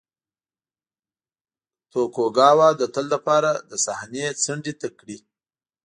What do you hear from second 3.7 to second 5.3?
صحنې څنډې ته کړي.